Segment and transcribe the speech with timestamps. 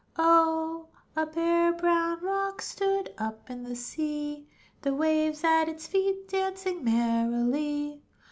[0.17, 0.87] Oh!
[1.15, 4.47] a bare, brown rock Stood up in the sea,
[4.81, 8.01] The waves at its feet Dancing merrily.